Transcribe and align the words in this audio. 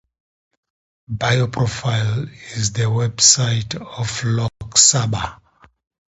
Bio 1.09 1.45
Profile 1.47 2.23
at 2.23 2.73
the 2.73 2.85
website 2.91 3.75
of 3.79 4.23
Lok 4.23 4.75
Sabha 4.75 5.39